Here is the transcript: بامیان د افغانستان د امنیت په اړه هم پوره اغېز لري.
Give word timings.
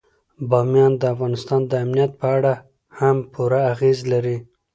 بامیان 0.49 0.93
د 0.97 1.03
افغانستان 1.13 1.61
د 1.67 1.71
امنیت 1.83 2.11
په 2.21 2.27
اړه 2.37 2.53
هم 2.99 3.17
پوره 3.33 3.61
اغېز 3.73 3.99
لري. 4.11 4.37